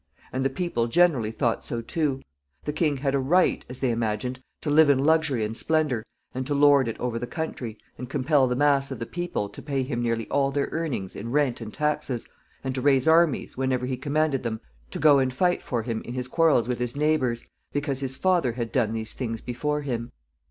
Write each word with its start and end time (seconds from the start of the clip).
And 0.33 0.43
the 0.43 0.49
people 0.49 0.87
generally 0.87 1.29
thought 1.29 1.63
so 1.63 1.79
too. 1.79 2.23
The 2.63 2.73
king 2.73 2.97
had 2.97 3.13
a 3.13 3.19
right, 3.19 3.63
as 3.69 3.77
they 3.81 3.91
imagined, 3.91 4.41
to 4.61 4.71
live 4.71 4.89
in 4.89 4.97
luxury 5.05 5.45
and 5.45 5.55
splendor, 5.55 6.03
and 6.33 6.47
to 6.47 6.55
lord 6.55 6.87
it 6.87 6.99
over 6.99 7.19
the 7.19 7.27
country, 7.27 7.77
and 7.99 8.09
compel 8.09 8.47
the 8.47 8.55
mass 8.55 8.89
of 8.89 8.97
the 8.97 9.05
people 9.05 9.47
to 9.49 9.61
pay 9.61 9.83
him 9.83 10.01
nearly 10.01 10.27
all 10.29 10.49
their 10.49 10.69
earnings 10.71 11.15
in 11.15 11.29
rent 11.29 11.61
and 11.61 11.71
taxes, 11.71 12.27
and 12.63 12.73
to 12.73 12.81
raise 12.81 13.07
armies, 13.07 13.55
whenever 13.57 13.85
he 13.85 13.95
commanded 13.95 14.41
them, 14.41 14.59
to 14.89 14.97
go 14.97 15.19
and 15.19 15.35
fight 15.35 15.61
for 15.61 15.83
him 15.83 16.01
in 16.01 16.15
his 16.15 16.27
quarrels 16.27 16.67
with 16.67 16.79
his 16.79 16.95
neighbors, 16.95 17.45
because 17.71 17.99
his 17.99 18.15
father 18.15 18.53
had 18.53 18.71
done 18.71 18.93
these 18.93 19.13
things 19.13 19.39
before 19.39 19.81
him. 19.83 20.11